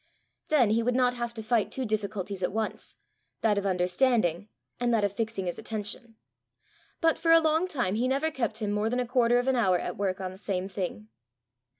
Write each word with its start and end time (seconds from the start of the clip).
then 0.47 0.71
he 0.71 0.81
would 0.81 0.95
not 0.95 1.13
have 1.13 1.31
to 1.31 1.43
fight 1.43 1.69
two 1.71 1.85
difficulties 1.85 2.41
at 2.41 2.51
once 2.51 2.95
that 3.41 3.59
of 3.59 3.67
understanding, 3.67 4.49
and 4.79 4.91
that 4.91 5.03
of 5.03 5.13
fixing 5.13 5.45
his 5.45 5.59
attention. 5.59 6.15
But 7.01 7.19
for 7.19 7.31
a 7.31 7.39
long 7.39 7.67
time 7.67 7.93
he 7.93 8.07
never 8.07 8.31
kept 8.31 8.57
him 8.57 8.71
more 8.71 8.89
than 8.89 8.99
a 8.99 9.05
quarter 9.05 9.37
of 9.37 9.47
an 9.47 9.55
hour 9.55 9.77
at 9.77 9.97
work 9.97 10.19
on 10.19 10.31
the 10.31 10.39
same 10.39 10.67
thing. 10.67 11.09